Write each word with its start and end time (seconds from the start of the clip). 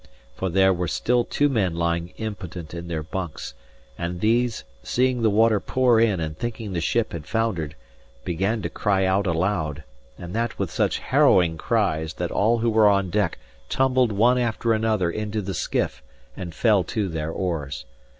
For 0.33 0.49
there 0.49 0.73
were 0.73 0.87
still 0.87 1.23
two 1.23 1.47
men 1.47 1.75
lying 1.75 2.07
impotent 2.17 2.73
in 2.73 2.87
their 2.87 3.03
bunks; 3.03 3.53
and 3.99 4.19
these, 4.19 4.63
seeing 4.81 5.21
the 5.21 5.29
water 5.29 5.59
pour 5.59 5.99
in 5.99 6.19
and 6.19 6.35
thinking 6.35 6.73
the 6.73 6.81
ship 6.81 7.11
had 7.11 7.27
foundered, 7.27 7.75
began 8.25 8.63
to 8.63 8.69
cry 8.71 9.05
out 9.05 9.27
aloud, 9.27 9.83
and 10.17 10.33
that 10.33 10.57
with 10.57 10.71
such 10.71 10.97
harrowing 10.97 11.55
cries 11.55 12.15
that 12.15 12.31
all 12.31 12.57
who 12.57 12.71
were 12.71 12.89
on 12.89 13.11
deck 13.11 13.37
tumbled 13.69 14.11
one 14.11 14.39
after 14.39 14.73
another 14.73 15.11
into 15.11 15.39
the 15.39 15.53
skiff 15.53 16.01
and 16.35 16.55
fell 16.55 16.83
to 16.85 17.07
their 17.07 17.29
oars. 17.29 17.85